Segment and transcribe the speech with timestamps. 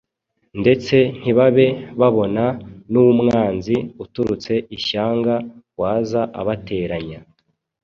[0.61, 1.65] ndetse ntibabe
[1.99, 2.45] babona
[2.91, 5.35] n' umwanzi uturutse ishyanga
[5.79, 7.19] waza abateranya